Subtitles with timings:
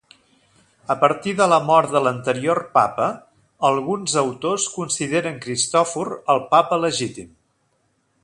[0.93, 3.09] A partir de la mort de l'anterior Papa,
[3.69, 7.29] alguns autors consideren Cristòfor el Papa legítim.